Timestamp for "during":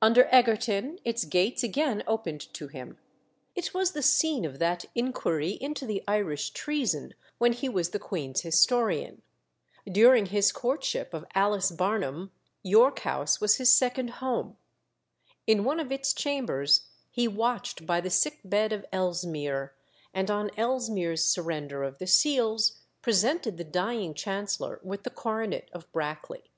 9.86-10.24